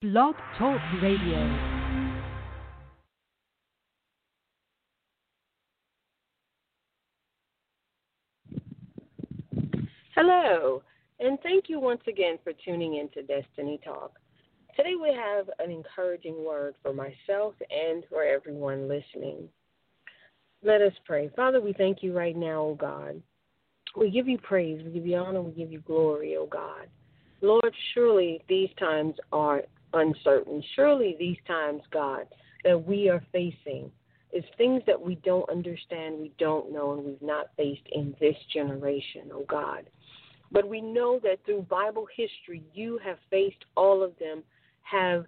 Blog 0.00 0.36
Talk 0.56 0.80
Radio. 1.02 1.58
Hello, 10.14 10.84
and 11.18 11.36
thank 11.42 11.64
you 11.68 11.80
once 11.80 12.00
again 12.06 12.38
for 12.44 12.52
tuning 12.64 12.94
in 12.98 13.08
to 13.08 13.22
Destiny 13.22 13.80
Talk. 13.84 14.12
Today 14.76 14.94
we 14.94 15.12
have 15.12 15.50
an 15.58 15.72
encouraging 15.72 16.44
word 16.44 16.76
for 16.80 16.92
myself 16.92 17.54
and 17.68 18.04
for 18.08 18.22
everyone 18.22 18.86
listening. 18.86 19.48
Let 20.62 20.80
us 20.80 20.92
pray. 21.06 21.28
Father, 21.34 21.60
we 21.60 21.72
thank 21.72 22.04
you 22.04 22.16
right 22.16 22.36
now, 22.36 22.62
O 22.62 22.74
God. 22.76 23.20
We 23.96 24.12
give 24.12 24.28
you 24.28 24.38
praise, 24.38 24.80
we 24.84 24.92
give 24.92 25.08
you 25.08 25.16
honor, 25.16 25.42
we 25.42 25.50
give 25.50 25.72
you 25.72 25.80
glory, 25.80 26.36
O 26.36 26.46
God. 26.46 26.86
Lord, 27.40 27.74
surely 27.94 28.44
these 28.48 28.70
times 28.78 29.14
are 29.32 29.62
uncertain. 29.92 30.62
Surely 30.74 31.16
these 31.18 31.36
times, 31.46 31.82
God, 31.92 32.26
that 32.64 32.86
we 32.86 33.08
are 33.08 33.22
facing 33.32 33.90
is 34.32 34.44
things 34.56 34.82
that 34.86 35.00
we 35.00 35.14
don't 35.16 35.48
understand, 35.48 36.18
we 36.18 36.32
don't 36.38 36.72
know, 36.72 36.92
and 36.92 37.04
we've 37.04 37.22
not 37.22 37.46
faced 37.56 37.86
in 37.92 38.14
this 38.20 38.36
generation, 38.52 39.30
oh 39.32 39.44
God. 39.48 39.88
But 40.50 40.68
we 40.68 40.80
know 40.80 41.18
that 41.22 41.44
through 41.44 41.62
Bible 41.62 42.06
history, 42.14 42.62
you 42.74 42.98
have 43.04 43.18
faced 43.30 43.64
all 43.76 44.02
of 44.02 44.12
them, 44.18 44.42
have 44.82 45.24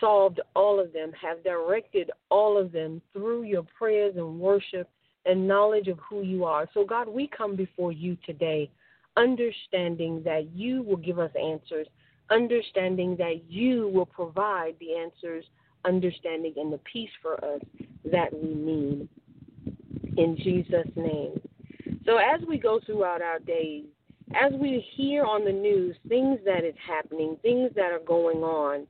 solved 0.00 0.40
all 0.54 0.80
of 0.80 0.92
them, 0.92 1.12
have 1.12 1.42
directed 1.44 2.10
all 2.30 2.58
of 2.58 2.72
them 2.72 3.00
through 3.12 3.42
your 3.44 3.64
prayers 3.78 4.14
and 4.16 4.40
worship 4.40 4.88
and 5.24 5.46
knowledge 5.46 5.88
of 5.88 5.98
who 5.98 6.22
you 6.22 6.44
are. 6.44 6.68
So, 6.74 6.84
God, 6.84 7.08
we 7.08 7.28
come 7.28 7.54
before 7.56 7.92
you 7.92 8.16
today 8.26 8.70
understanding 9.16 10.22
that 10.24 10.48
you 10.54 10.82
will 10.82 10.96
give 10.96 11.18
us 11.18 11.30
answers, 11.40 11.86
understanding 12.32 13.16
that 13.16 13.42
you 13.48 13.88
will 13.88 14.06
provide 14.06 14.74
the 14.80 14.96
answers, 14.96 15.44
understanding, 15.84 16.54
and 16.56 16.72
the 16.72 16.80
peace 16.90 17.10
for 17.20 17.34
us 17.44 17.60
that 18.10 18.32
we 18.32 18.54
need. 18.54 19.08
In 20.16 20.36
Jesus' 20.36 20.88
name. 20.96 21.40
So, 22.04 22.18
as 22.18 22.40
we 22.46 22.58
go 22.58 22.80
throughout 22.84 23.22
our 23.22 23.38
days, 23.38 23.84
as 24.34 24.52
we 24.52 24.84
hear 24.94 25.24
on 25.24 25.44
the 25.44 25.52
news 25.52 25.96
things 26.08 26.38
that 26.44 26.64
is 26.64 26.74
happening, 26.86 27.36
things 27.42 27.70
that 27.76 27.92
are 27.92 28.04
going 28.06 28.38
on, 28.38 28.86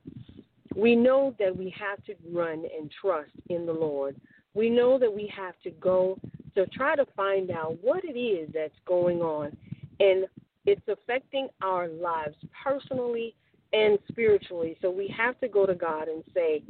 we 0.75 0.95
know 0.95 1.35
that 1.39 1.55
we 1.55 1.73
have 1.77 2.03
to 2.05 2.15
run 2.31 2.63
and 2.77 2.91
trust 3.01 3.31
in 3.49 3.65
the 3.65 3.73
Lord. 3.73 4.19
We 4.53 4.69
know 4.69 4.97
that 4.99 5.13
we 5.13 5.31
have 5.35 5.55
to 5.63 5.71
go 5.71 6.19
to 6.55 6.65
try 6.67 6.95
to 6.95 7.05
find 7.15 7.51
out 7.51 7.77
what 7.81 8.03
it 8.03 8.17
is 8.17 8.49
that's 8.53 8.73
going 8.85 9.21
on. 9.21 9.55
And 9.99 10.25
it's 10.65 10.87
affecting 10.87 11.49
our 11.61 11.87
lives 11.87 12.35
personally 12.63 13.35
and 13.73 13.97
spiritually. 14.09 14.77
So 14.81 14.89
we 14.89 15.13
have 15.15 15.39
to 15.41 15.47
go 15.47 15.65
to 15.65 15.75
God 15.75 16.07
and 16.07 16.23
say, 16.33 16.63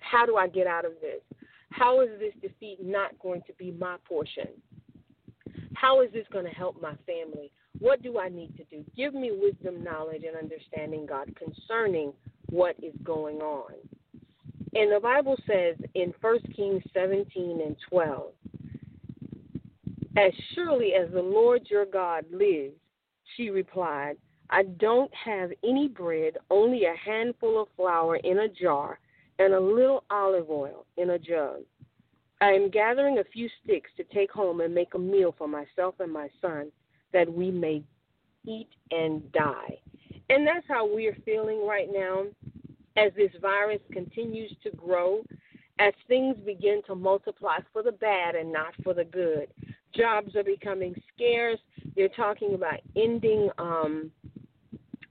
How 0.00 0.26
do 0.26 0.36
I 0.36 0.48
get 0.48 0.66
out 0.66 0.84
of 0.84 0.92
this? 1.00 1.20
How 1.70 2.02
is 2.02 2.10
this 2.18 2.34
defeat 2.42 2.78
not 2.82 3.18
going 3.18 3.42
to 3.46 3.52
be 3.54 3.72
my 3.72 3.96
portion? 4.06 4.48
How 5.74 6.02
is 6.02 6.12
this 6.12 6.26
going 6.32 6.44
to 6.44 6.50
help 6.50 6.80
my 6.80 6.94
family? 7.06 7.50
What 7.78 8.02
do 8.02 8.18
I 8.18 8.28
need 8.28 8.56
to 8.58 8.64
do? 8.64 8.84
Give 8.96 9.14
me 9.14 9.32
wisdom, 9.32 9.82
knowledge, 9.82 10.22
and 10.26 10.36
understanding, 10.36 11.06
God, 11.06 11.34
concerning 11.36 12.12
what 12.50 12.76
is 12.82 12.92
going 13.02 13.38
on. 13.38 13.72
And 14.74 14.92
the 14.92 15.00
Bible 15.00 15.36
says 15.46 15.76
in 15.94 16.14
1 16.20 16.38
Kings 16.54 16.82
17 16.94 17.60
and 17.64 17.76
12, 17.90 18.32
As 20.16 20.32
surely 20.54 20.92
as 20.94 21.10
the 21.12 21.22
Lord 21.22 21.62
your 21.70 21.86
God 21.86 22.24
lives, 22.30 22.74
she 23.36 23.50
replied, 23.50 24.16
I 24.50 24.64
don't 24.64 25.10
have 25.14 25.50
any 25.64 25.88
bread, 25.88 26.36
only 26.50 26.84
a 26.84 26.94
handful 26.94 27.62
of 27.62 27.68
flour 27.76 28.16
in 28.16 28.40
a 28.40 28.48
jar 28.48 28.98
and 29.38 29.54
a 29.54 29.60
little 29.60 30.04
olive 30.10 30.50
oil 30.50 30.84
in 30.98 31.10
a 31.10 31.18
jug. 31.18 31.60
I 32.42 32.50
am 32.50 32.70
gathering 32.70 33.18
a 33.18 33.24
few 33.24 33.48
sticks 33.62 33.90
to 33.96 34.04
take 34.04 34.30
home 34.30 34.60
and 34.60 34.74
make 34.74 34.94
a 34.94 34.98
meal 34.98 35.34
for 35.38 35.48
myself 35.48 35.94
and 36.00 36.12
my 36.12 36.28
son 36.40 36.70
that 37.12 37.32
we 37.32 37.50
may 37.50 37.82
eat 38.46 38.68
and 38.90 39.30
die. 39.32 39.78
And 40.28 40.46
that's 40.46 40.66
how 40.68 40.86
we're 40.92 41.16
feeling 41.24 41.66
right 41.66 41.88
now 41.90 42.24
as 42.96 43.12
this 43.16 43.30
virus 43.40 43.80
continues 43.92 44.52
to 44.64 44.70
grow, 44.72 45.22
as 45.78 45.94
things 46.08 46.36
begin 46.44 46.82
to 46.86 46.94
multiply 46.94 47.58
for 47.72 47.82
the 47.82 47.92
bad 47.92 48.34
and 48.34 48.52
not 48.52 48.74
for 48.82 48.92
the 48.92 49.04
good. 49.04 49.48
Jobs 49.94 50.34
are 50.36 50.44
becoming 50.44 50.94
scarce. 51.14 51.60
They're 51.96 52.08
talking 52.08 52.54
about 52.54 52.80
ending 52.96 53.50
um, 53.58 54.10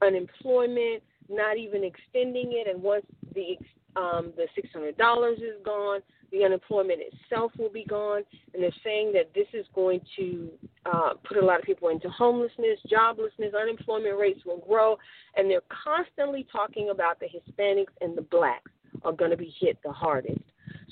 unemployment, 0.02 1.04
not 1.30 1.58
even 1.58 1.84
extending 1.84 2.54
it, 2.54 2.68
and 2.68 2.82
once 2.82 3.06
the 3.36 3.58
um, 3.96 4.32
the 4.38 4.48
six 4.56 4.70
hundred 4.74 4.98
dollars 4.98 5.40
is 5.40 5.62
gone, 5.66 6.00
the 6.32 6.44
unemployment 6.46 7.00
itself 7.02 7.52
will 7.58 7.70
be 7.70 7.84
gone, 7.84 8.24
and 8.54 8.64
they're 8.64 8.72
saying 8.84 9.12
that 9.14 9.32
this 9.36 9.48
is 9.54 9.66
going 9.76 10.00
to 10.18 10.50
uh, 10.86 11.14
put 11.26 11.38
a 11.38 11.46
lot 11.46 11.60
of 11.60 11.66
people 11.66 11.90
into 11.90 12.10
homelessness, 12.10 12.80
joblessness, 12.90 13.52
unemployment 13.60 14.18
rates 14.18 14.42
will 14.46 14.60
grow, 14.60 14.98
and 15.36 15.50
they're 15.50 15.62
constantly 15.84 16.48
talking 16.52 16.90
about 16.90 17.20
the 17.20 17.28
Hispanics 17.28 17.94
and 18.00 18.18
the 18.18 18.22
blacks 18.22 18.72
are 19.04 19.12
going 19.12 19.32
to 19.32 19.38
be 19.38 19.54
hit 19.60 19.78
the 19.84 19.92
hardest. 19.92 20.42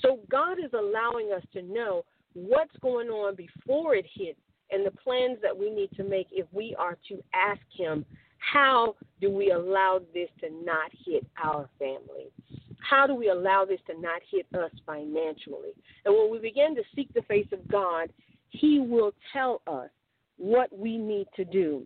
So 0.00 0.20
God 0.30 0.58
is 0.58 0.72
allowing 0.74 1.32
us 1.32 1.42
to 1.54 1.62
know 1.62 2.04
what's 2.34 2.76
going 2.80 3.08
on 3.08 3.34
before 3.34 3.94
it 3.94 4.06
hits 4.12 4.38
and 4.70 4.86
the 4.86 4.90
plans 4.90 5.38
that 5.42 5.56
we 5.56 5.70
need 5.70 5.90
to 5.96 6.04
make 6.04 6.28
if 6.30 6.46
we 6.52 6.74
are 6.78 6.96
to 7.08 7.22
ask 7.34 7.60
Him 7.76 8.04
how 8.38 8.96
do 9.20 9.30
we 9.30 9.50
allow 9.50 10.00
this 10.14 10.28
to 10.40 10.48
not 10.64 10.90
hit 11.04 11.26
our 11.42 11.68
family? 11.78 12.30
How 12.78 13.06
do 13.06 13.14
we 13.14 13.28
allow 13.28 13.64
this 13.64 13.80
to 13.86 14.00
not 14.00 14.22
hit 14.30 14.46
us 14.54 14.70
financially? 14.86 15.70
And 16.04 16.14
when 16.14 16.30
we 16.30 16.38
begin 16.38 16.74
to 16.76 16.82
seek 16.94 17.12
the 17.12 17.22
face 17.22 17.48
of 17.52 17.66
God, 17.68 18.12
He 18.48 18.80
will 18.80 19.12
tell 19.32 19.60
us 19.66 19.90
what 20.38 20.76
we 20.76 20.96
need 20.96 21.26
to 21.36 21.44
do. 21.44 21.84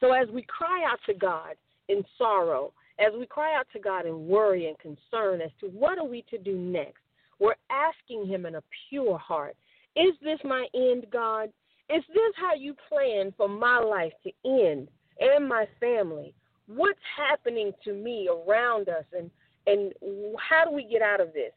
So 0.00 0.12
as 0.12 0.28
we 0.28 0.42
cry 0.42 0.84
out 0.90 1.00
to 1.06 1.14
God 1.14 1.54
in 1.88 2.04
sorrow, 2.16 2.72
as 2.98 3.12
we 3.18 3.26
cry 3.26 3.58
out 3.58 3.66
to 3.72 3.80
God 3.80 4.06
in 4.06 4.28
worry 4.28 4.68
and 4.68 4.78
concern 4.78 5.40
as 5.40 5.50
to 5.60 5.66
what 5.66 5.98
are 5.98 6.06
we 6.06 6.24
to 6.30 6.38
do 6.38 6.56
next, 6.56 7.02
we're 7.38 7.54
asking 7.70 8.26
Him 8.26 8.46
in 8.46 8.56
a 8.56 8.62
pure 8.88 9.18
heart 9.18 9.56
Is 9.96 10.14
this 10.22 10.38
my 10.44 10.66
end, 10.74 11.06
God? 11.12 11.50
Is 11.90 12.02
this 12.08 12.32
how 12.36 12.54
you 12.54 12.74
plan 12.88 13.34
for 13.36 13.48
my 13.48 13.78
life 13.78 14.12
to 14.24 14.32
end? 14.44 14.88
and 15.20 15.48
my 15.48 15.66
family. 15.80 16.34
What's 16.66 16.98
happening 17.16 17.72
to 17.84 17.92
me 17.92 18.28
around 18.28 18.88
us 18.88 19.04
and 19.16 19.30
and 19.66 19.94
how 20.38 20.66
do 20.66 20.72
we 20.72 20.84
get 20.84 21.00
out 21.00 21.20
of 21.22 21.32
this? 21.32 21.52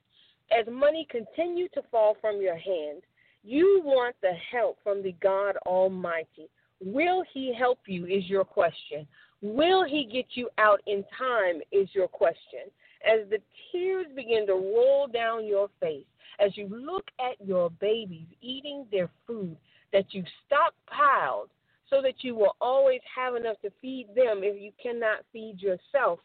As 0.58 0.66
money 0.72 1.06
continue 1.10 1.68
to 1.74 1.82
fall 1.92 2.16
from 2.22 2.42
your 2.42 2.56
hand, 2.56 3.02
you 3.44 3.82
want 3.84 4.16
the 4.22 4.32
help 4.50 4.78
from 4.82 5.04
the 5.04 5.14
God 5.22 5.58
Almighty. 5.66 6.50
Will 6.82 7.24
he 7.34 7.54
help 7.54 7.80
you 7.86 8.06
is 8.06 8.30
your 8.30 8.46
question. 8.46 9.06
Will 9.42 9.84
he 9.84 10.06
get 10.06 10.26
you 10.36 10.50
out 10.58 10.80
in 10.88 11.04
time 11.18 11.60
is 11.74 11.90
your 11.92 12.08
question. 12.08 12.72
As 13.06 13.30
the 13.30 13.40
tears 13.72 14.08
begin 14.16 14.48
to 14.48 14.54
roll 14.54 15.08
down 15.08 15.46
your 15.46 15.70
face, 15.80 16.06
as 16.40 16.56
you 16.56 16.68
look 16.70 17.06
at 17.20 17.46
your 17.46 17.70
babies 17.70 18.28
eating 18.42 18.86
their 18.92 19.10
food 19.26 19.56
that 19.94 20.06
you've 20.12 20.26
stockpiled 20.50 21.48
so 21.90 22.02
that 22.02 22.16
you 22.22 22.36
will 22.36 22.56
always 22.60 23.00
have 23.16 23.36
enough 23.36 23.60
to 23.62 23.72
feed 23.82 24.08
them 24.16 24.42
if 24.44 24.62
you 24.62 24.72
cannot 24.82 25.20
feed 25.32 25.62
yourself. 25.62 26.20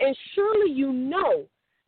And 0.00 0.16
surely 0.34 0.72
you 0.72 0.92
know 0.92 1.44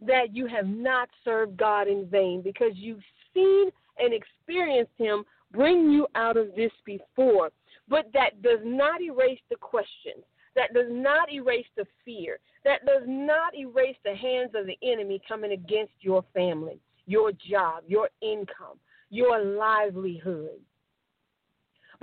that 0.06 0.34
you 0.34 0.46
have 0.46 0.66
not 0.66 1.08
served 1.24 1.56
God 1.56 1.88
in 1.88 2.06
vain 2.06 2.42
because 2.42 2.72
you've 2.74 3.02
seen 3.32 3.70
and 3.98 4.12
experienced 4.12 4.92
Him 4.98 5.24
bring 5.52 5.90
you 5.90 6.06
out 6.14 6.36
of 6.36 6.54
this 6.54 6.72
before. 6.84 7.50
But 7.88 8.06
that 8.12 8.42
does 8.42 8.60
not 8.64 9.00
erase 9.00 9.40
the 9.50 9.56
questions. 9.56 10.24
That 10.56 10.72
does 10.72 10.88
not 10.88 11.32
erase 11.32 11.66
the 11.76 11.86
fear. 12.04 12.38
That 12.64 12.86
does 12.86 13.02
not 13.06 13.54
erase 13.54 13.96
the 14.04 14.14
hands 14.14 14.52
of 14.54 14.66
the 14.66 14.78
enemy 14.82 15.20
coming 15.28 15.52
against 15.52 15.92
your 16.00 16.24
family, 16.32 16.80
your 17.06 17.32
job, 17.32 17.84
your 17.86 18.08
income, 18.22 18.78
your 19.10 19.44
livelihood 19.44 20.60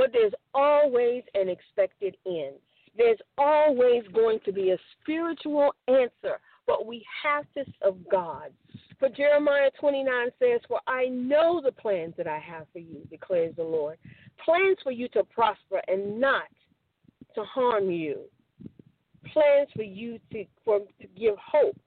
but 0.02 0.12
there's 0.14 0.34
always 0.54 1.24
an 1.36 1.50
expected 1.50 2.18
end. 2.26 2.56
There's 2.98 3.20
always 3.38 4.02
going 4.14 4.40
to 4.46 4.52
be 4.52 4.72
a 4.72 4.78
spiritual 5.00 5.74
answer, 5.88 6.40
but 6.68 6.86
we 6.86 7.06
have 7.24 7.46
to 7.54 7.72
of 7.82 7.98
God. 8.10 8.52
For 9.00 9.10
Jeremiah 9.10 9.70
29 9.80 10.30
says, 10.40 10.60
For 10.68 10.80
I 10.88 11.06
know 11.06 11.62
the 11.64 11.72
plans 11.72 12.16
that 12.18 12.28
I 12.28 12.40
have 12.40 12.66
for 12.74 12.80
you, 12.80 13.02
declares 13.10 13.56
the 13.56 13.64
Lord. 13.64 13.98
Plans 14.44 14.78
for 14.84 14.92
you 14.92 15.08
to 15.10 15.24
prosper 15.24 15.82
and 15.88 16.20
not 16.20 16.50
to 17.36 17.44
harm 17.44 17.90
you. 17.90 18.22
Plans 19.34 19.70
for 19.76 19.84
you 19.84 20.20
to, 20.32 20.46
for, 20.64 20.80
to 20.80 21.08
give 21.18 21.36
hope 21.38 21.78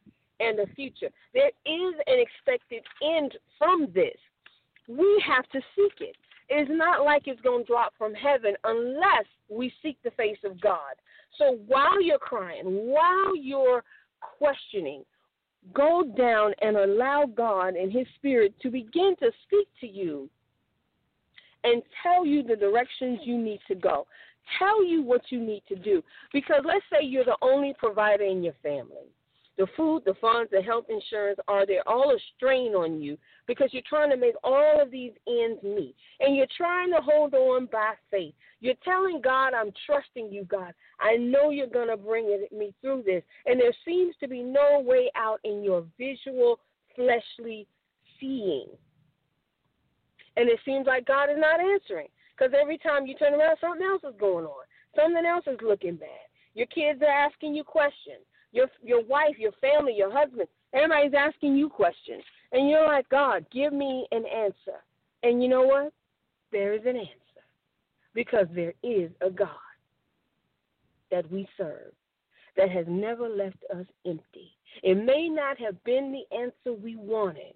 and 0.40 0.58
a 0.60 0.66
future. 0.74 1.10
There 1.32 1.48
is 1.48 1.94
an 2.06 2.18
expected 2.20 2.82
end 3.02 3.34
from 3.58 3.88
this. 3.94 4.16
We 4.88 5.22
have 5.26 5.48
to 5.50 5.60
seek 5.74 6.00
it. 6.00 6.16
It's 6.48 6.70
not 6.72 7.04
like 7.04 7.22
it's 7.26 7.40
going 7.40 7.64
to 7.64 7.66
drop 7.66 7.94
from 7.96 8.12
heaven 8.14 8.54
unless 8.64 9.24
we 9.48 9.72
seek 9.82 9.96
the 10.04 10.10
face 10.12 10.38
of 10.44 10.60
God. 10.60 10.94
So 11.38 11.58
while 11.66 12.02
you're 12.02 12.18
crying, 12.18 12.64
while 12.64 13.34
you're 13.34 13.82
questioning, 14.20 15.04
go 15.72 16.04
down 16.16 16.52
and 16.60 16.76
allow 16.76 17.24
God 17.34 17.74
and 17.74 17.90
His 17.90 18.06
Spirit 18.16 18.54
to 18.60 18.70
begin 18.70 19.14
to 19.20 19.30
speak 19.46 19.68
to 19.80 19.86
you 19.86 20.28
and 21.64 21.82
tell 22.02 22.26
you 22.26 22.42
the 22.42 22.56
directions 22.56 23.20
you 23.24 23.38
need 23.38 23.60
to 23.68 23.74
go. 23.74 24.06
Tell 24.58 24.84
you 24.84 25.02
what 25.02 25.22
you 25.30 25.40
need 25.40 25.62
to 25.68 25.76
do. 25.76 26.02
Because 26.32 26.62
let's 26.64 26.84
say 26.92 27.04
you're 27.04 27.24
the 27.24 27.36
only 27.42 27.74
provider 27.78 28.24
in 28.24 28.42
your 28.42 28.54
family 28.62 29.08
the 29.56 29.66
food, 29.76 30.02
the 30.04 30.14
funds, 30.20 30.50
the 30.50 30.60
health 30.60 30.86
insurance 30.88 31.38
are 31.46 31.64
there 31.64 31.86
all 31.88 32.10
a 32.10 32.18
strain 32.36 32.74
on 32.74 33.00
you 33.00 33.16
because 33.46 33.68
you're 33.72 33.82
trying 33.88 34.10
to 34.10 34.16
make 34.16 34.34
all 34.42 34.80
of 34.80 34.90
these 34.90 35.12
ends 35.28 35.62
meet. 35.62 35.94
And 36.20 36.36
you're 36.36 36.46
trying 36.56 36.90
to 36.90 37.00
hold 37.00 37.34
on 37.34 37.68
by 37.70 37.92
faith. 38.10 38.34
You're 38.60 38.74
telling 38.84 39.20
God, 39.22 39.54
I'm 39.54 39.72
trusting 39.86 40.32
you, 40.32 40.44
God. 40.44 40.72
I 41.00 41.16
know 41.16 41.50
you're 41.50 41.66
going 41.68 41.88
to 41.88 41.96
bring 41.96 42.26
it, 42.28 42.52
me 42.52 42.74
through 42.80 43.04
this. 43.06 43.22
And 43.46 43.60
there 43.60 43.74
seems 43.84 44.16
to 44.20 44.28
be 44.28 44.42
no 44.42 44.82
way 44.84 45.10
out 45.14 45.38
in 45.44 45.62
your 45.62 45.84
visual, 45.98 46.58
fleshly 46.96 47.68
seeing. 48.18 48.66
And 50.36 50.48
it 50.48 50.58
seems 50.64 50.86
like 50.86 51.06
God 51.06 51.30
is 51.30 51.38
not 51.38 51.60
answering 51.60 52.08
because 52.36 52.54
every 52.60 52.78
time 52.78 53.06
you 53.06 53.14
turn 53.14 53.34
around, 53.34 53.56
something 53.60 53.86
else 53.86 54.02
is 54.04 54.18
going 54.18 54.44
on. 54.44 54.64
Something 54.96 55.26
else 55.26 55.44
is 55.46 55.58
looking 55.62 55.96
bad. 55.96 56.26
Your 56.54 56.66
kids 56.66 57.02
are 57.02 57.26
asking 57.26 57.54
you 57.54 57.64
questions 57.64 58.24
your 58.54 58.68
your 58.82 59.04
wife, 59.04 59.34
your 59.36 59.52
family, 59.60 59.94
your 59.96 60.10
husband. 60.10 60.48
Everybody's 60.72 61.12
asking 61.18 61.56
you 61.56 61.68
questions, 61.68 62.22
and 62.52 62.68
you're 62.68 62.86
like, 62.86 63.08
God, 63.08 63.44
give 63.52 63.72
me 63.72 64.06
an 64.12 64.24
answer. 64.26 64.78
And 65.22 65.42
you 65.42 65.48
know 65.48 65.62
what? 65.62 65.92
There 66.52 66.72
is 66.72 66.82
an 66.82 66.96
answer 66.96 67.44
because 68.14 68.46
there 68.54 68.74
is 68.82 69.10
a 69.20 69.30
God 69.30 69.48
that 71.10 71.30
we 71.30 71.48
serve 71.56 71.92
that 72.56 72.70
has 72.70 72.86
never 72.88 73.28
left 73.28 73.58
us 73.74 73.86
empty. 74.06 74.56
It 74.82 74.94
may 74.94 75.28
not 75.28 75.58
have 75.58 75.82
been 75.84 76.12
the 76.12 76.36
answer 76.36 76.72
we 76.72 76.96
wanted, 76.96 77.54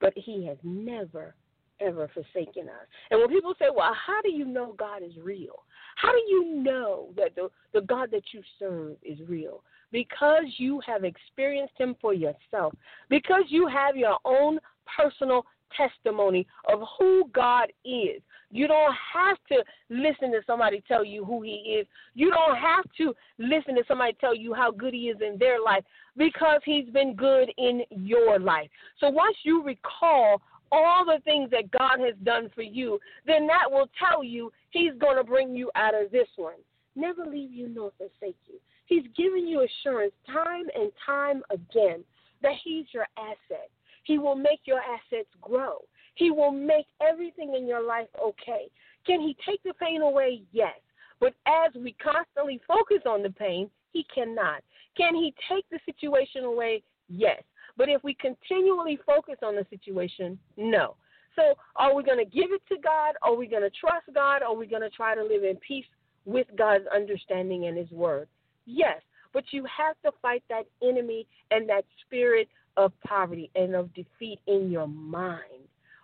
but 0.00 0.12
He 0.16 0.44
has 0.46 0.58
never 0.64 1.34
ever 1.80 2.08
forsaken 2.12 2.68
us. 2.68 2.86
And 3.10 3.20
when 3.20 3.28
people 3.28 3.54
say, 3.58 3.66
Well, 3.74 3.94
how 3.94 4.20
do 4.22 4.30
you 4.30 4.44
know 4.44 4.74
God 4.78 5.02
is 5.02 5.12
real? 5.22 5.64
How 5.96 6.12
do 6.12 6.22
you 6.28 6.62
know 6.62 7.08
that 7.16 7.34
the, 7.34 7.50
the 7.74 7.82
God 7.82 8.10
that 8.12 8.22
you 8.32 8.42
serve 8.58 8.96
is 9.02 9.18
real? 9.28 9.62
because 9.92 10.44
you 10.58 10.80
have 10.86 11.04
experienced 11.04 11.74
Him 11.76 11.96
for 12.00 12.14
yourself, 12.14 12.74
because 13.08 13.44
you 13.48 13.66
have 13.66 13.96
your 13.96 14.18
own 14.24 14.58
personal 14.96 15.44
testimony 15.76 16.46
of 16.68 16.80
who 16.98 17.30
God 17.32 17.72
is. 17.84 18.20
You 18.50 18.66
don't 18.66 18.94
have 19.14 19.36
to 19.48 19.62
listen 19.88 20.32
to 20.32 20.40
somebody 20.44 20.82
tell 20.88 21.04
you 21.04 21.24
who 21.24 21.42
He 21.42 21.78
is. 21.78 21.86
You 22.14 22.30
don't 22.30 22.56
have 22.56 22.84
to 22.98 23.14
listen 23.38 23.76
to 23.76 23.82
somebody 23.86 24.16
tell 24.20 24.34
you 24.34 24.52
how 24.52 24.72
good 24.72 24.94
He 24.94 25.08
is 25.08 25.18
in 25.24 25.38
their 25.38 25.62
life 25.62 25.84
because 26.16 26.60
He's 26.64 26.88
been 26.88 27.14
good 27.14 27.52
in 27.56 27.82
your 27.90 28.38
life. 28.38 28.68
So 28.98 29.10
once 29.10 29.36
you 29.44 29.62
recall 29.62 30.42
all 30.72 31.04
the 31.04 31.20
things 31.24 31.50
that 31.50 31.70
God 31.70 31.98
has 32.00 32.14
done 32.22 32.50
for 32.54 32.62
you, 32.62 32.98
then 33.26 33.46
that 33.46 33.70
will 33.70 33.88
tell 33.98 34.22
you 34.22 34.52
He's 34.70 34.92
going 35.00 35.16
to 35.16 35.24
bring 35.24 35.54
you 35.54 35.70
out 35.74 35.94
of 35.94 36.10
this 36.10 36.28
one. 36.36 36.54
Never 36.96 37.24
leave 37.24 37.52
you 37.52 37.68
nor 37.68 37.92
forsake 37.98 38.36
you. 38.46 38.58
He's 38.86 39.04
giving 39.16 39.46
you 39.46 39.64
assurance 39.64 40.12
time 40.32 40.66
and 40.74 40.90
time 41.04 41.42
again 41.50 42.04
that 42.42 42.54
He's 42.64 42.86
your 42.92 43.06
asset. 43.16 43.70
He 44.04 44.18
will 44.18 44.34
make 44.34 44.60
your 44.64 44.80
assets 44.80 45.28
grow. 45.40 45.78
He 46.14 46.30
will 46.30 46.50
make 46.50 46.86
everything 47.00 47.54
in 47.56 47.66
your 47.66 47.82
life 47.82 48.08
okay. 48.22 48.70
Can 49.06 49.20
He 49.20 49.36
take 49.48 49.62
the 49.62 49.74
pain 49.74 50.02
away? 50.02 50.42
Yes. 50.52 50.74
But 51.20 51.34
as 51.46 51.72
we 51.74 51.94
constantly 52.02 52.60
focus 52.66 53.02
on 53.06 53.22
the 53.22 53.30
pain, 53.30 53.70
He 53.92 54.04
cannot. 54.12 54.62
Can 54.96 55.14
He 55.14 55.34
take 55.48 55.64
the 55.70 55.78
situation 55.86 56.44
away? 56.44 56.82
Yes. 57.08 57.42
But 57.76 57.88
if 57.88 58.02
we 58.04 58.14
continually 58.14 58.98
focus 59.06 59.36
on 59.42 59.56
the 59.56 59.66
situation, 59.70 60.38
no. 60.56 60.96
So 61.36 61.54
are 61.76 61.94
we 61.94 62.02
going 62.02 62.18
to 62.18 62.24
give 62.24 62.52
it 62.52 62.62
to 62.68 62.76
God? 62.82 63.14
Are 63.22 63.34
we 63.34 63.46
going 63.46 63.62
to 63.62 63.70
trust 63.70 64.06
God? 64.14 64.42
Are 64.42 64.54
we 64.54 64.66
going 64.66 64.82
to 64.82 64.90
try 64.90 65.14
to 65.14 65.22
live 65.22 65.44
in 65.44 65.56
peace 65.56 65.86
with 66.24 66.46
God's 66.58 66.84
understanding 66.94 67.66
and 67.66 67.76
His 67.76 67.90
word? 67.90 68.28
Yes, 68.66 69.00
but 69.32 69.44
you 69.52 69.64
have 69.64 69.96
to 70.04 70.12
fight 70.20 70.42
that 70.48 70.64
enemy 70.82 71.26
and 71.50 71.68
that 71.68 71.84
spirit 72.06 72.48
of 72.76 72.92
poverty 73.06 73.50
and 73.54 73.74
of 73.74 73.92
defeat 73.94 74.38
in 74.46 74.70
your 74.70 74.88
mind. 74.88 75.42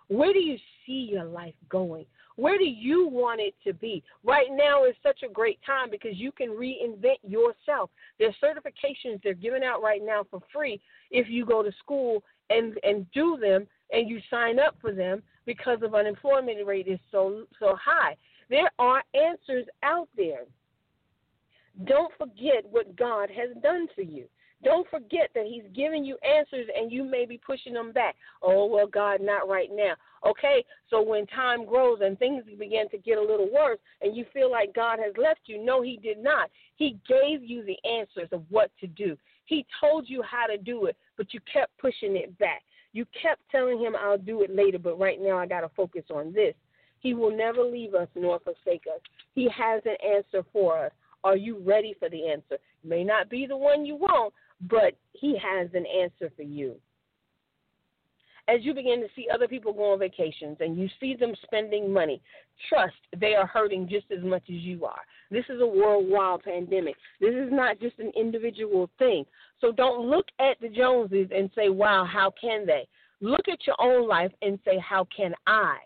Where 0.07 0.31
do 0.31 0.39
you 0.39 0.57
see 0.85 1.09
your 1.11 1.25
life 1.25 1.53
going? 1.69 2.05
Where 2.37 2.57
do 2.57 2.65
you 2.65 3.07
want 3.07 3.41
it 3.41 3.55
to 3.65 3.73
be? 3.73 4.03
Right 4.23 4.47
now 4.51 4.85
is 4.85 4.93
such 5.01 5.23
a 5.23 5.31
great 5.31 5.59
time 5.65 5.89
because 5.89 6.15
you 6.15 6.31
can 6.31 6.49
reinvent 6.49 7.17
yourself. 7.23 7.89
There's 8.19 8.35
certifications 8.41 9.21
they're 9.23 9.33
giving 9.33 9.63
out 9.63 9.81
right 9.81 10.01
now 10.03 10.23
for 10.29 10.39
free 10.53 10.79
if 11.09 11.27
you 11.27 11.45
go 11.45 11.63
to 11.63 11.71
school 11.79 12.23
and 12.49 12.77
and 12.83 13.05
do 13.11 13.37
them 13.41 13.67
and 13.91 14.07
you 14.07 14.21
sign 14.29 14.59
up 14.59 14.75
for 14.79 14.93
them 14.93 15.23
because 15.45 15.79
of 15.81 15.95
unemployment 15.95 16.65
rate 16.65 16.87
is 16.87 16.99
so 17.11 17.45
so 17.59 17.75
high. 17.75 18.15
There 18.49 18.71
are 18.77 19.03
answers 19.15 19.65
out 19.81 20.07
there. 20.15 20.43
Don't 21.85 22.13
forget 22.17 22.65
what 22.69 22.95
God 22.95 23.29
has 23.29 23.49
done 23.61 23.87
for 23.95 24.01
you. 24.01 24.27
Don't 24.63 24.89
forget 24.89 25.29
that 25.35 25.45
He's 25.45 25.63
giving 25.75 26.03
you 26.03 26.17
answers 26.23 26.67
and 26.75 26.91
you 26.91 27.03
may 27.03 27.25
be 27.25 27.37
pushing 27.37 27.73
them 27.73 27.91
back. 27.91 28.15
Oh, 28.41 28.65
well, 28.65 28.87
God, 28.87 29.21
not 29.21 29.47
right 29.47 29.69
now. 29.71 29.93
Okay, 30.25 30.65
so 30.89 31.01
when 31.01 31.27
time 31.27 31.65
grows 31.65 31.99
and 32.01 32.17
things 32.17 32.43
begin 32.57 32.89
to 32.89 32.97
get 32.97 33.17
a 33.17 33.21
little 33.21 33.49
worse 33.53 33.77
and 34.01 34.15
you 34.15 34.25
feel 34.33 34.51
like 34.51 34.73
God 34.73 34.99
has 34.99 35.13
left 35.17 35.41
you, 35.45 35.63
no, 35.63 35.81
He 35.81 35.97
did 35.97 36.17
not. 36.17 36.49
He 36.75 36.97
gave 37.07 37.43
you 37.43 37.63
the 37.63 37.77
answers 37.87 38.29
of 38.31 38.43
what 38.49 38.71
to 38.79 38.87
do. 38.87 39.15
He 39.45 39.65
told 39.79 40.09
you 40.09 40.23
how 40.23 40.47
to 40.47 40.57
do 40.57 40.85
it, 40.85 40.97
but 41.17 41.33
you 41.33 41.39
kept 41.51 41.77
pushing 41.77 42.17
it 42.17 42.37
back. 42.39 42.63
You 42.93 43.05
kept 43.21 43.41
telling 43.51 43.79
Him, 43.79 43.95
I'll 43.95 44.17
do 44.17 44.41
it 44.41 44.53
later, 44.53 44.79
but 44.79 44.99
right 44.99 45.19
now 45.21 45.37
I 45.37 45.45
got 45.45 45.61
to 45.61 45.69
focus 45.69 46.03
on 46.09 46.33
this. 46.33 46.55
He 46.99 47.13
will 47.13 47.35
never 47.35 47.61
leave 47.61 47.93
us 47.93 48.07
nor 48.15 48.39
forsake 48.39 48.85
us. 48.93 49.01
He 49.35 49.47
has 49.55 49.83
an 49.85 49.97
answer 50.03 50.43
for 50.51 50.85
us. 50.85 50.91
Are 51.23 51.37
you 51.37 51.59
ready 51.59 51.95
for 51.99 52.09
the 52.09 52.27
answer? 52.27 52.55
It 52.55 52.61
may 52.83 53.03
not 53.03 53.29
be 53.29 53.45
the 53.45 53.57
one 53.57 53.85
you 53.85 53.95
want, 53.95 54.33
but 54.61 54.95
He 55.13 55.37
has 55.37 55.69
an 55.73 55.85
answer 55.85 56.31
for 56.35 56.43
you. 56.43 56.75
As 58.49 58.59
you 58.61 58.73
begin 58.73 59.01
to 59.01 59.07
see 59.13 59.27
other 59.33 59.47
people 59.47 59.73
go 59.73 59.91
on 59.91 59.99
vacations 59.99 60.57
and 60.61 60.77
you 60.77 60.87
see 61.01 61.15
them 61.15 61.33
spending 61.43 61.91
money, 61.91 62.21
trust 62.69 62.95
they 63.19 63.35
are 63.35 63.45
hurting 63.45 63.89
just 63.89 64.05
as 64.09 64.23
much 64.23 64.43
as 64.43 64.55
you 64.55 64.85
are. 64.85 65.01
This 65.29 65.43
is 65.49 65.59
a 65.59 65.67
worldwide 65.67 66.43
pandemic. 66.43 66.95
This 67.19 67.33
is 67.33 67.49
not 67.51 67.79
just 67.81 67.99
an 67.99 68.11
individual 68.15 68.89
thing. 68.97 69.25
So 69.59 69.73
don't 69.73 70.09
look 70.09 70.27
at 70.39 70.59
the 70.61 70.69
Joneses 70.69 71.27
and 71.35 71.49
say, 71.55 71.67
wow, 71.67 72.05
how 72.05 72.33
can 72.39 72.65
they? 72.65 72.87
Look 73.19 73.49
at 73.51 73.67
your 73.67 73.75
own 73.79 74.07
life 74.07 74.31
and 74.41 74.59
say, 74.63 74.79
how 74.79 75.07
can 75.15 75.33
I? 75.45 75.79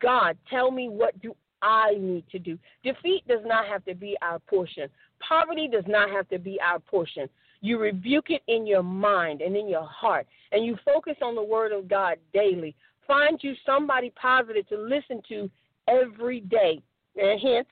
God, 0.00 0.38
tell 0.48 0.70
me 0.70 0.88
what 0.88 1.20
do 1.20 1.34
I 1.60 1.94
need 1.98 2.24
to 2.30 2.38
do. 2.38 2.58
Defeat 2.84 3.26
does 3.28 3.42
not 3.44 3.66
have 3.66 3.84
to 3.84 3.94
be 3.94 4.16
our 4.22 4.38
portion. 4.38 4.88
Poverty 5.26 5.68
does 5.70 5.84
not 5.86 6.08
have 6.10 6.28
to 6.28 6.38
be 6.38 6.58
our 6.60 6.78
portion. 6.78 7.28
You 7.60 7.78
rebuke 7.78 8.30
it 8.30 8.42
in 8.46 8.66
your 8.66 8.82
mind 8.82 9.40
and 9.40 9.56
in 9.56 9.68
your 9.68 9.86
heart, 9.86 10.26
and 10.52 10.64
you 10.64 10.76
focus 10.84 11.16
on 11.22 11.34
the 11.34 11.42
Word 11.42 11.72
of 11.72 11.88
God 11.88 12.18
daily. 12.32 12.74
Find 13.06 13.38
you 13.42 13.54
somebody 13.64 14.12
positive 14.20 14.68
to 14.68 14.76
listen 14.76 15.22
to 15.28 15.50
every 15.88 16.40
day, 16.40 16.80
and 17.16 17.40
hence 17.40 17.66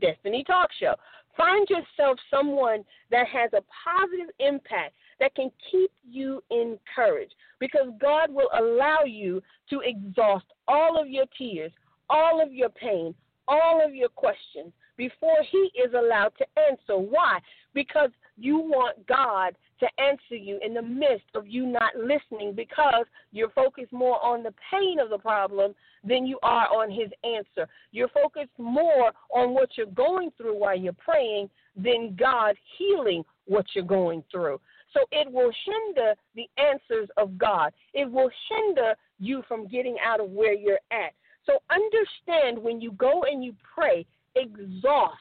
Destiny 0.00 0.44
Talk 0.44 0.70
Show. 0.78 0.94
Find 1.36 1.66
yourself 1.68 2.18
someone 2.30 2.84
that 3.10 3.26
has 3.26 3.50
a 3.54 3.62
positive 3.84 4.28
impact 4.38 4.94
that 5.18 5.34
can 5.34 5.50
keep 5.70 5.90
you 6.08 6.42
encouraged 6.50 7.34
because 7.58 7.86
God 8.00 8.30
will 8.30 8.50
allow 8.58 9.04
you 9.06 9.42
to 9.70 9.80
exhaust 9.80 10.46
all 10.68 11.00
of 11.00 11.08
your 11.08 11.24
tears, 11.38 11.72
all 12.10 12.42
of 12.42 12.52
your 12.52 12.68
pain, 12.68 13.14
all 13.48 13.84
of 13.84 13.94
your 13.94 14.08
questions 14.10 14.72
before 14.96 15.38
he 15.50 15.70
is 15.74 15.94
allowed 15.94 16.32
to 16.38 16.46
answer. 16.68 16.98
Why? 16.98 17.38
Because 17.72 18.10
you 18.36 18.58
want 18.58 19.06
God 19.06 19.54
to 19.80 19.86
answer 20.02 20.36
you 20.36 20.58
in 20.64 20.74
the 20.74 20.82
midst 20.82 21.26
of 21.34 21.46
you 21.46 21.66
not 21.66 21.94
listening 21.96 22.54
because 22.54 23.04
you're 23.32 23.50
focused 23.50 23.92
more 23.92 24.24
on 24.24 24.42
the 24.42 24.54
pain 24.70 24.98
of 25.00 25.10
the 25.10 25.18
problem 25.18 25.74
than 26.04 26.26
you 26.26 26.38
are 26.42 26.66
on 26.66 26.90
his 26.90 27.10
answer. 27.24 27.68
You're 27.90 28.08
focused 28.08 28.56
more 28.58 29.12
on 29.34 29.54
what 29.54 29.70
you're 29.76 29.86
going 29.86 30.30
through 30.36 30.58
while 30.58 30.78
you're 30.78 30.92
praying 30.92 31.50
than 31.76 32.16
God 32.18 32.54
healing 32.78 33.24
what 33.46 33.66
you're 33.74 33.84
going 33.84 34.22
through. 34.30 34.60
So 34.92 35.00
it 35.10 35.30
will 35.30 35.50
hinder 35.64 36.14
the 36.34 36.48
answers 36.58 37.08
of 37.16 37.38
God. 37.38 37.72
It 37.94 38.10
will 38.10 38.30
hinder 38.50 38.94
you 39.18 39.42
from 39.48 39.66
getting 39.66 39.96
out 40.04 40.20
of 40.20 40.30
where 40.30 40.54
you're 40.54 40.80
at. 40.90 41.12
So 41.46 41.58
understand 41.70 42.62
when 42.62 42.80
you 42.80 42.92
go 42.92 43.24
and 43.24 43.42
you 43.42 43.54
pray, 43.74 44.06
exhaust 44.36 45.16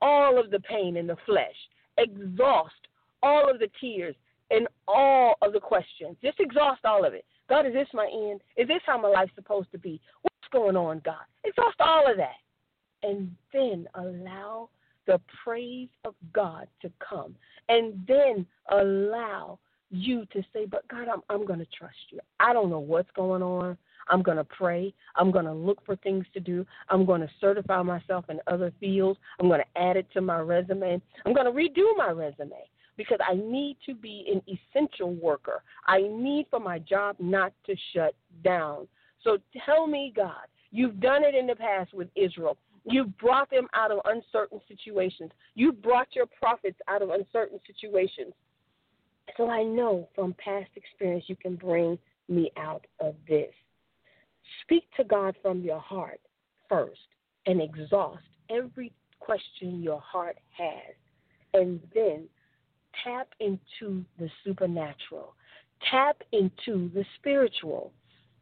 all 0.00 0.38
of 0.38 0.50
the 0.50 0.60
pain 0.60 0.96
in 0.96 1.06
the 1.06 1.16
flesh, 1.26 1.54
exhaust 1.98 2.74
all 3.22 3.50
of 3.50 3.58
the 3.58 3.68
tears 3.80 4.14
and 4.50 4.66
all 4.86 5.34
of 5.42 5.52
the 5.52 5.60
questions. 5.60 6.16
Just 6.22 6.40
exhaust 6.40 6.84
all 6.84 7.04
of 7.04 7.14
it. 7.14 7.24
God, 7.48 7.66
is 7.66 7.72
this 7.72 7.88
my 7.94 8.08
end? 8.12 8.40
Is 8.56 8.68
this 8.68 8.80
how 8.86 9.00
my 9.00 9.08
life's 9.08 9.32
supposed 9.34 9.70
to 9.72 9.78
be? 9.78 10.00
What's 10.22 10.52
going 10.52 10.76
on, 10.76 11.00
God? 11.04 11.24
Exhaust 11.44 11.76
all 11.80 12.10
of 12.10 12.16
that. 12.16 12.36
And 13.02 13.34
then 13.52 13.86
allow 13.94 14.68
the 15.06 15.20
praise 15.44 15.88
of 16.04 16.14
God 16.32 16.66
to 16.82 16.90
come. 17.06 17.34
And 17.68 18.04
then 18.06 18.46
allow 18.70 19.58
you 19.90 20.26
to 20.32 20.42
say, 20.52 20.66
But 20.66 20.86
God, 20.88 21.08
I'm, 21.08 21.22
I'm 21.30 21.46
going 21.46 21.60
to 21.60 21.66
trust 21.76 21.96
you. 22.10 22.20
I 22.40 22.52
don't 22.52 22.70
know 22.70 22.78
what's 22.78 23.10
going 23.14 23.42
on. 23.42 23.78
I'm 24.08 24.22
going 24.22 24.36
to 24.38 24.44
pray. 24.44 24.94
I'm 25.16 25.30
going 25.30 25.44
to 25.44 25.52
look 25.52 25.84
for 25.84 25.96
things 25.96 26.24
to 26.34 26.40
do. 26.40 26.66
I'm 26.88 27.04
going 27.04 27.20
to 27.20 27.30
certify 27.40 27.82
myself 27.82 28.24
in 28.28 28.40
other 28.46 28.72
fields. 28.80 29.18
I'm 29.40 29.48
going 29.48 29.60
to 29.60 29.80
add 29.80 29.96
it 29.96 30.06
to 30.14 30.20
my 30.20 30.38
resume. 30.38 31.00
I'm 31.24 31.34
going 31.34 31.46
to 31.46 31.52
redo 31.52 31.96
my 31.96 32.10
resume 32.10 32.68
because 32.96 33.18
I 33.26 33.34
need 33.34 33.76
to 33.86 33.94
be 33.94 34.26
an 34.32 34.42
essential 34.46 35.14
worker. 35.14 35.62
I 35.86 36.02
need 36.02 36.46
for 36.50 36.60
my 36.60 36.78
job 36.80 37.16
not 37.18 37.52
to 37.66 37.74
shut 37.94 38.14
down. 38.44 38.88
So 39.22 39.38
tell 39.64 39.86
me, 39.86 40.12
God, 40.14 40.46
you've 40.70 41.00
done 41.00 41.24
it 41.24 41.34
in 41.34 41.46
the 41.46 41.56
past 41.56 41.94
with 41.94 42.08
Israel. 42.16 42.56
You've 42.84 43.16
brought 43.18 43.50
them 43.50 43.68
out 43.74 43.90
of 43.90 44.00
uncertain 44.04 44.60
situations. 44.66 45.30
You've 45.54 45.82
brought 45.82 46.08
your 46.14 46.26
prophets 46.26 46.78
out 46.88 47.02
of 47.02 47.10
uncertain 47.10 47.60
situations. 47.66 48.32
So 49.36 49.50
I 49.50 49.62
know 49.62 50.08
from 50.14 50.34
past 50.42 50.70
experience 50.74 51.24
you 51.28 51.36
can 51.36 51.56
bring 51.56 51.98
me 52.28 52.50
out 52.56 52.86
of 53.00 53.14
this. 53.28 53.52
Speak 54.62 54.84
to 54.96 55.04
God 55.04 55.36
from 55.42 55.62
your 55.62 55.80
heart 55.80 56.20
first 56.68 57.00
and 57.46 57.60
exhaust 57.60 58.22
every 58.50 58.92
question 59.20 59.82
your 59.82 60.00
heart 60.00 60.36
has. 60.56 60.94
And 61.54 61.80
then 61.94 62.28
tap 63.04 63.28
into 63.40 64.04
the 64.18 64.28
supernatural, 64.44 65.34
tap 65.90 66.22
into 66.32 66.90
the 66.94 67.04
spiritual, 67.18 67.92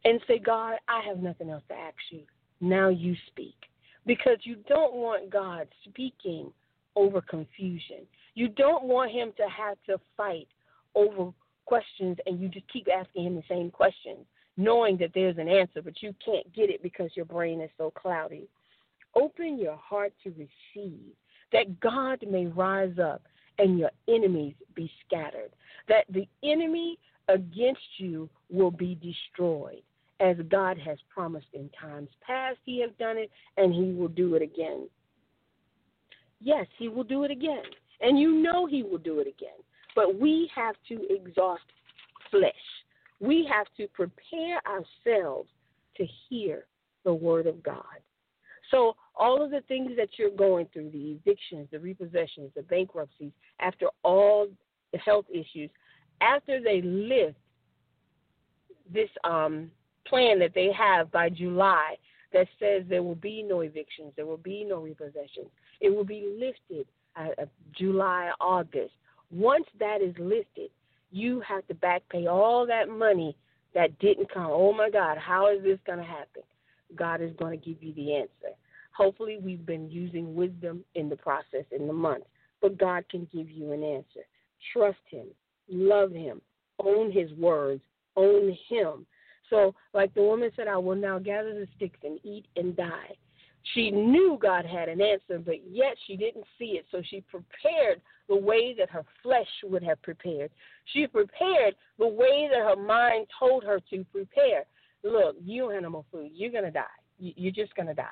and 0.05 0.21
say, 0.27 0.39
God, 0.39 0.77
I 0.89 1.03
have 1.07 1.19
nothing 1.19 1.51
else 1.51 1.63
to 1.69 1.75
ask 1.75 1.97
you. 2.11 2.23
Now 2.61 2.89
you 2.89 3.15
speak. 3.29 3.57
Because 4.07 4.39
you 4.43 4.57
don't 4.69 4.95
want 4.95 5.31
God 5.31 5.67
speaking 5.89 6.53
over 6.95 7.21
confusion. 7.21 8.07
You 8.35 8.49
don't 8.49 8.85
want 8.85 9.11
him 9.11 9.33
to 9.37 9.45
have 9.49 9.77
to 9.87 10.01
fight 10.17 10.47
over 10.95 11.33
questions 11.65 12.17
and 12.27 12.41
you 12.41 12.49
just 12.49 12.71
keep 12.73 12.87
asking 12.89 13.27
him 13.27 13.35
the 13.35 13.43
same 13.49 13.71
questions 13.71 14.25
knowing 14.57 14.97
that 14.99 15.11
there's 15.15 15.39
an 15.39 15.49
answer, 15.49 15.83
but 15.83 16.03
you 16.03 16.15
can't 16.25 16.51
get 16.55 16.71
it 16.71 16.83
because 16.83 17.11
your 17.15 17.25
brain 17.27 17.61
is 17.61 17.71
so 17.77 17.91
cloudy. 17.91 18.49
Open 19.15 19.59
your 19.59 19.77
heart 19.77 20.13
to 20.25 20.31
receive 20.31 21.13
that 21.53 21.81
God 21.81 22.25
may 22.29 22.47
rise 22.47 22.99
up 23.03 23.23
and 23.59 23.79
your 23.79 23.91
enemies 24.09 24.55
be 24.75 24.91
scattered, 25.07 25.51
that 25.89 26.05
the 26.11 26.27
enemy 26.43 26.99
against 27.29 27.81
you 27.99 28.29
will 28.51 28.71
be 28.71 28.97
destroyed. 28.97 29.83
As 30.21 30.37
God 30.51 30.79
has 30.79 30.99
promised 31.13 31.49
in 31.53 31.69
times 31.79 32.09
past, 32.27 32.59
He 32.65 32.81
has 32.81 32.91
done 32.99 33.19
it, 33.19 33.31
and 33.57 33.75
He 33.75 33.93
will 33.93 34.09
do 34.09 34.35
it 34.35 34.43
again. 34.43 34.89
Yes, 36.41 36.67
He 36.79 36.89
will 36.89 37.05
do 37.05 37.25
it 37.25 37.31
again. 37.31 37.63
And 38.01 38.19
you 38.19 38.33
know 38.33 38.67
He 38.67 38.83
will 38.83 38.99
do 38.99 39.21
it 39.21 39.27
again. 39.27 39.59
But 39.95 40.19
we 40.19 40.51
have 40.55 40.75
to 40.89 41.07
exhaust 41.11 41.63
flesh. 42.31 42.53
We 43.20 43.49
have 43.50 43.66
to 43.76 43.87
prepare 43.88 44.61
ourselves 44.66 45.49
to 45.96 46.06
hear 46.28 46.66
the 47.04 47.14
word 47.14 47.46
of 47.46 47.62
God. 47.62 47.85
So, 48.70 48.96
all 49.14 49.42
of 49.42 49.50
the 49.50 49.62
things 49.68 49.92
that 49.96 50.08
you're 50.18 50.30
going 50.30 50.66
through 50.73 50.90
the 50.90 51.12
evictions, 51.12 51.68
the 51.70 51.78
repossessions, 51.78 52.50
the 52.54 52.62
bankruptcies, 52.62 53.32
after 53.61 53.87
all 54.02 54.49
the 54.92 54.99
health 54.99 55.25
issues, 55.32 55.70
after 56.20 56.61
they 56.61 56.82
lift 56.82 57.37
this 58.92 59.08
um, 59.25 59.70
plan 60.06 60.38
that 60.38 60.52
they 60.54 60.70
have 60.73 61.11
by 61.11 61.28
July 61.28 61.96
that 62.32 62.46
says 62.58 62.82
there 62.88 63.02
will 63.02 63.14
be 63.14 63.42
no 63.42 63.61
evictions, 63.61 64.12
there 64.16 64.26
will 64.26 64.37
be 64.37 64.64
no 64.64 64.80
repossessions, 64.80 65.49
it 65.80 65.94
will 65.94 66.04
be 66.04 66.35
lifted 66.38 66.87
uh, 67.16 67.44
July, 67.76 68.30
August. 68.40 68.92
Once 69.30 69.66
that 69.78 70.02
is 70.02 70.14
lifted, 70.18 70.70
you 71.11 71.41
have 71.41 71.67
to 71.69 71.75
back 71.75 72.03
pay 72.11 72.27
all 72.27 72.67
that 72.67 72.89
money 72.89 73.37
that 73.75 73.99
didn't 73.99 74.33
come. 74.33 74.49
Oh 74.51 74.73
my 74.73 74.91
God, 74.91 75.19
how 75.19 75.55
is 75.55 75.63
this 75.63 75.79
going 75.87 75.99
to 75.99 76.05
happen? 76.05 76.43
God 76.95 77.21
is 77.21 77.33
going 77.39 77.59
to 77.59 77.65
give 77.65 77.83
you 77.83 77.93
the 77.95 78.17
answer. 78.17 78.57
Hopefully, 78.97 79.39
we've 79.43 79.67
been 79.67 79.91
using 79.91 80.35
wisdom 80.35 80.85
in 80.95 81.09
the 81.09 81.17
process 81.17 81.65
in 81.71 81.87
the 81.87 81.93
month, 81.93 82.25
but 82.63 82.79
God 82.79 83.05
can 83.11 83.29
give 83.33 83.51
you 83.51 83.73
an 83.73 83.85
answer. 83.85 84.25
Trust 84.73 84.99
Him, 85.11 85.27
love 85.69 86.13
Him, 86.13 86.41
own 86.79 87.13
His 87.13 87.31
words, 87.33 87.83
own 88.17 88.57
Him. 88.69 89.07
So, 89.51 89.75
like 89.93 90.15
the 90.15 90.23
woman 90.23 90.51
said, 90.57 90.67
I 90.67 90.79
will 90.79 90.97
now 90.97 91.19
gather 91.19 91.53
the 91.53 91.69
sticks 91.77 91.99
and 92.03 92.19
eat 92.25 92.47
and 92.57 92.75
die. 92.75 93.17
She 93.75 93.90
knew 93.90 94.38
God 94.40 94.64
had 94.64 94.88
an 94.88 95.00
answer, 95.00 95.38
but 95.38 95.66
yet 95.68 95.96
she 96.06 96.16
didn't 96.16 96.44
see 96.58 96.78
it. 96.78 96.87
So 96.90 97.02
she 97.04 97.23
prepared 97.23 98.00
the 98.28 98.37
way 98.37 98.75
that 98.78 98.90
her 98.90 99.04
flesh 99.23 99.49
would 99.64 99.82
have 99.82 100.00
prepared. 100.02 100.50
She 100.92 101.06
prepared 101.06 101.75
the 101.99 102.06
way 102.06 102.49
that 102.50 102.61
her 102.61 102.76
mind 102.76 103.26
told 103.38 103.64
her 103.64 103.80
to 103.90 104.04
prepare. 104.12 104.64
Look, 105.02 105.37
you 105.42 105.70
animal 105.70 106.04
food, 106.12 106.30
you're 106.32 106.50
going 106.50 106.64
to 106.64 106.70
die. 106.70 106.85
You're 107.18 107.52
just 107.52 107.75
going 107.75 107.88
to 107.88 107.94
die. 107.94 108.04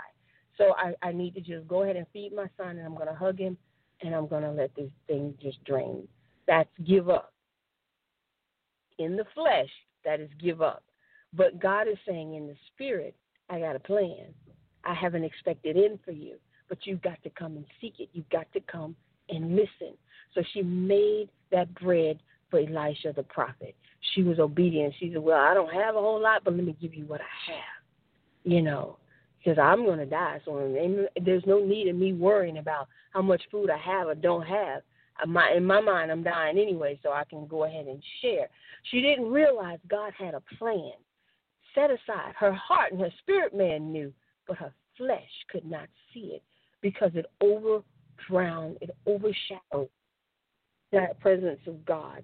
So 0.56 0.75
I, 0.76 0.94
I 1.06 1.12
need 1.12 1.34
to 1.34 1.40
just 1.40 1.66
go 1.66 1.82
ahead 1.82 1.96
and 1.96 2.06
feed 2.12 2.32
my 2.34 2.49
son, 2.56 2.78
and 2.78 2.87
I'm 2.87 2.94
going 2.94 3.08
to 3.08 3.14
hug 3.14 3.38
him, 3.38 3.56
and 4.02 4.14
I'm 4.14 4.28
going 4.28 4.42
to 4.42 4.52
let 4.52 4.75
this 4.75 4.90
thing 5.06 5.34
just 5.42 5.62
drain. 5.64 6.06
That's 6.46 6.70
give 6.87 7.08
up. 7.08 7.32
In 8.99 9.16
the 9.16 9.25
flesh, 9.34 9.68
that 10.04 10.20
is 10.20 10.30
give 10.40 10.62
up. 10.62 10.84
But 11.32 11.61
God 11.61 11.88
is 11.88 11.99
saying 12.06 12.34
in 12.34 12.46
the 12.46 12.54
spirit, 12.73 13.16
I 13.50 13.58
got 13.58 13.76
a 13.76 13.80
plan. 13.80 14.26
I 14.87 14.95
haven't 14.95 15.25
expected 15.25 15.76
in 15.76 15.99
for 16.05 16.12
you, 16.12 16.37
but 16.69 16.79
you've 16.85 17.03
got 17.03 17.23
to 17.23 17.31
come 17.31 17.57
and 17.57 17.64
seek 17.81 18.00
it. 18.00 18.09
You've 18.12 18.29
got 18.31 18.47
to 18.53 18.61
come 18.61 18.97
and 19.29 19.57
listen. 19.57 19.97
So 20.35 20.43
she 20.53 20.62
made 20.62 21.29
that 21.50 21.73
bread 21.76 22.19
for 22.50 22.59
Elisha 22.61 23.12
the 23.14 23.23
prophet. 23.23 23.75
She 24.14 24.23
was 24.23 24.38
obedient. 24.38 24.95
She 24.99 25.11
said, 25.12 25.23
Well, 25.23 25.38
I 25.38 25.55
don't 25.55 25.73
have 25.73 25.97
a 25.97 26.00
whole 26.00 26.21
lot, 26.21 26.43
but 26.45 26.55
let 26.55 26.64
me 26.64 26.76
give 26.81 26.95
you 26.95 27.07
what 27.07 27.21
I 27.21 27.53
have, 27.53 28.53
you 28.53 28.62
know, 28.62 28.99
because 29.38 29.59
I'm 29.59 29.85
going 29.85 29.99
to 29.99 30.07
die. 30.07 30.41
So 30.45 30.75
there's 31.25 31.45
no 31.47 31.64
need 31.64 31.88
of 31.88 31.97
me 31.97 32.12
worrying 32.12 32.59
about 32.59 32.88
how 33.12 33.23
much 33.23 33.43
food 33.50 33.71
I 33.71 33.79
have 33.79 34.09
or 34.09 34.14
don't 34.14 34.47
have. 34.47 34.83
My, 35.26 35.53
in 35.57 35.64
my 35.64 35.81
mind, 35.81 36.11
I'm 36.11 36.25
dying 36.25 36.59
anyway, 36.59 36.99
so 37.03 37.12
I 37.12 37.23
can 37.25 37.47
go 37.47 37.64
ahead 37.64 37.87
and 37.87 38.03
share. 38.21 38.49
She 38.91 39.00
didn't 39.00 39.31
realize 39.31 39.79
God 39.88 40.12
had 40.19 40.35
a 40.35 40.43
plan 40.59 40.93
set 41.75 41.91
aside. 41.91 42.35
Her 42.37 42.53
heart 42.53 42.93
and 42.93 43.00
her 43.00 43.12
spirit 43.21 43.55
man 43.55 43.93
knew, 43.93 44.12
but 44.47 44.57
her 44.57 44.73
flesh 44.97 45.31
could 45.51 45.65
not 45.65 45.89
see 46.13 46.33
it 46.35 46.43
because 46.81 47.11
it 47.15 47.27
overdrowned, 47.41 48.79
it 48.81 48.91
overshadowed 49.07 49.89
that 50.93 51.19
presence 51.21 51.61
of 51.67 51.85
God. 51.85 52.23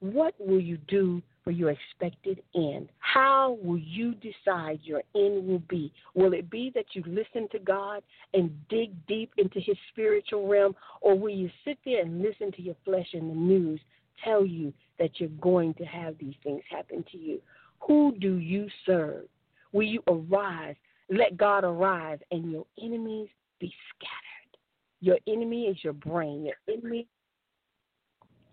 What 0.00 0.34
will 0.38 0.60
you 0.60 0.78
do 0.88 1.22
for 1.44 1.50
your 1.50 1.70
expected 1.70 2.42
end? 2.54 2.88
How 2.98 3.58
will 3.62 3.78
you 3.78 4.14
decide 4.14 4.80
your 4.82 5.02
end 5.14 5.46
will 5.46 5.62
be? 5.68 5.92
Will 6.14 6.32
it 6.32 6.50
be 6.50 6.70
that 6.74 6.86
you 6.94 7.02
listen 7.06 7.48
to 7.52 7.58
God 7.58 8.02
and 8.34 8.50
dig 8.68 8.90
deep 9.06 9.32
into 9.36 9.60
his 9.60 9.76
spiritual 9.92 10.48
realm, 10.48 10.74
or 11.00 11.18
will 11.18 11.30
you 11.34 11.50
sit 11.64 11.78
there 11.84 12.02
and 12.02 12.22
listen 12.22 12.52
to 12.52 12.62
your 12.62 12.76
flesh 12.84 13.08
and 13.12 13.30
the 13.30 13.34
news 13.34 13.80
tell 14.24 14.44
you 14.44 14.72
that 14.98 15.18
you're 15.18 15.28
going 15.40 15.74
to 15.74 15.84
have 15.84 16.16
these 16.18 16.34
things 16.42 16.62
happen 16.70 17.04
to 17.12 17.18
you? 17.18 17.40
Who 17.86 18.14
do 18.18 18.36
you 18.36 18.68
serve? 18.84 19.24
Will 19.72 19.86
you 19.86 20.02
arise 20.06 20.76
let 21.10 21.36
God 21.36 21.64
arise 21.64 22.18
and 22.30 22.50
your 22.50 22.64
enemies 22.80 23.28
be 23.58 23.72
scattered. 23.94 24.58
Your 25.00 25.18
enemy 25.26 25.64
is 25.64 25.82
your 25.82 25.92
brain. 25.92 26.44
Your 26.44 26.76
enemy. 26.76 27.08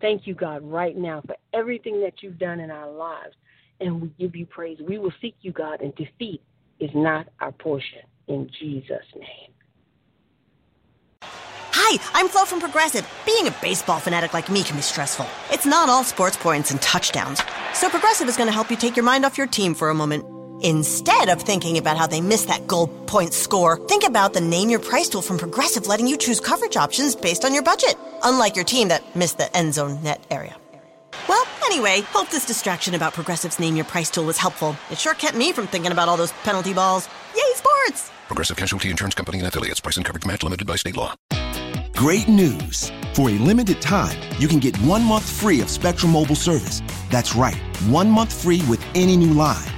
Thank 0.00 0.26
you, 0.26 0.34
God, 0.34 0.62
right 0.62 0.96
now 0.96 1.22
for 1.26 1.36
everything 1.52 2.00
that 2.02 2.22
you've 2.22 2.38
done 2.38 2.60
in 2.60 2.70
our 2.70 2.90
lives. 2.90 3.34
And 3.80 4.02
we 4.02 4.08
give 4.18 4.34
you 4.34 4.46
praise. 4.46 4.78
We 4.86 4.98
will 4.98 5.12
seek 5.20 5.36
you, 5.42 5.52
God, 5.52 5.80
and 5.80 5.94
defeat 5.94 6.42
is 6.80 6.90
not 6.94 7.28
our 7.40 7.52
portion. 7.52 8.00
In 8.26 8.50
Jesus' 8.58 9.06
name. 9.14 9.52
Hi, 11.22 11.98
I'm 12.12 12.28
Flo 12.28 12.44
from 12.44 12.60
Progressive. 12.60 13.08
Being 13.24 13.46
a 13.46 13.54
baseball 13.62 14.00
fanatic 14.00 14.34
like 14.34 14.50
me 14.50 14.62
can 14.64 14.76
be 14.76 14.82
stressful. 14.82 15.26
It's 15.50 15.64
not 15.64 15.88
all 15.88 16.04
sports 16.04 16.36
points 16.36 16.70
and 16.70 16.82
touchdowns. 16.82 17.40
So 17.72 17.88
Progressive 17.88 18.28
is 18.28 18.36
going 18.36 18.48
to 18.48 18.52
help 18.52 18.70
you 18.70 18.76
take 18.76 18.96
your 18.96 19.04
mind 19.04 19.24
off 19.24 19.38
your 19.38 19.46
team 19.46 19.74
for 19.74 19.90
a 19.90 19.94
moment. 19.94 20.37
Instead 20.62 21.28
of 21.28 21.40
thinking 21.40 21.78
about 21.78 21.96
how 21.96 22.04
they 22.04 22.20
missed 22.20 22.48
that 22.48 22.66
goal 22.66 22.88
point 23.06 23.32
score, 23.32 23.78
think 23.86 24.02
about 24.02 24.32
the 24.32 24.40
Name 24.40 24.68
Your 24.68 24.80
Price 24.80 25.08
tool 25.08 25.22
from 25.22 25.38
Progressive 25.38 25.86
letting 25.86 26.08
you 26.08 26.16
choose 26.16 26.40
coverage 26.40 26.76
options 26.76 27.14
based 27.14 27.44
on 27.44 27.54
your 27.54 27.62
budget, 27.62 27.94
unlike 28.24 28.56
your 28.56 28.64
team 28.64 28.88
that 28.88 29.14
missed 29.14 29.38
the 29.38 29.56
end 29.56 29.74
zone 29.74 30.02
net 30.02 30.20
area. 30.32 30.56
Well, 31.28 31.46
anyway, 31.66 32.00
hope 32.00 32.28
this 32.30 32.44
distraction 32.44 32.96
about 32.96 33.12
Progressive's 33.12 33.60
Name 33.60 33.76
Your 33.76 33.84
Price 33.84 34.10
tool 34.10 34.24
was 34.24 34.36
helpful. 34.36 34.76
It 34.90 34.98
sure 34.98 35.14
kept 35.14 35.36
me 35.36 35.52
from 35.52 35.68
thinking 35.68 35.92
about 35.92 36.08
all 36.08 36.16
those 36.16 36.32
penalty 36.42 36.74
balls. 36.74 37.08
Yay, 37.36 37.54
sports! 37.54 38.10
Progressive 38.26 38.56
Casualty 38.56 38.90
Insurance 38.90 39.14
Company 39.14 39.38
and 39.38 39.46
affiliates. 39.46 39.78
Price 39.78 39.96
and 39.96 40.04
coverage 40.04 40.26
match 40.26 40.42
limited 40.42 40.66
by 40.66 40.74
state 40.74 40.96
law. 40.96 41.14
Great 41.94 42.26
news! 42.26 42.90
For 43.14 43.30
a 43.30 43.38
limited 43.38 43.80
time, 43.80 44.18
you 44.40 44.48
can 44.48 44.58
get 44.58 44.76
one 44.78 45.04
month 45.04 45.30
free 45.30 45.60
of 45.60 45.70
Spectrum 45.70 46.10
Mobile 46.10 46.36
service. 46.36 46.82
That's 47.10 47.36
right, 47.36 47.58
one 47.86 48.10
month 48.10 48.42
free 48.42 48.62
with 48.68 48.84
any 48.96 49.16
new 49.16 49.34
line. 49.34 49.77